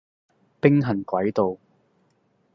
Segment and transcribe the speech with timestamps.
[0.61, 1.59] 兵行詭道